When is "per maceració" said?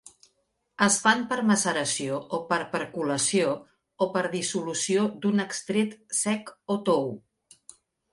1.33-2.15